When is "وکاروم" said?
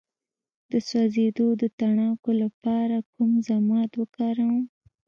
3.99-4.63